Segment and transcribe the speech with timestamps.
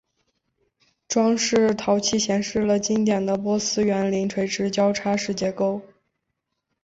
[1.07, 5.79] 装饰陶器显示了经典的波斯园林垂直交叉式结构。